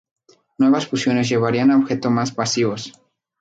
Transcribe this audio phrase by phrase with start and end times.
[0.57, 2.99] Nuevas fusiones llevarían a objetos más masivos.